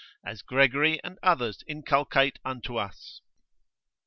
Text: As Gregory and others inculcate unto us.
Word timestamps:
As 0.25 0.41
Gregory 0.41 0.99
and 1.03 1.19
others 1.21 1.63
inculcate 1.67 2.39
unto 2.43 2.75
us. 2.77 3.21